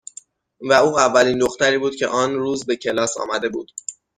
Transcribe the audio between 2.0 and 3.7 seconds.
آن روز به کلاس آمده